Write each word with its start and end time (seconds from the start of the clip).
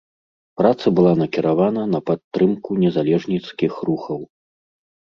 Праца 0.61 0.87
была 0.99 1.11
накіравана 1.21 1.83
на 1.93 1.99
падтрымку 2.09 2.81
незалежніцкіх 2.87 3.73
рухаў. 3.93 4.19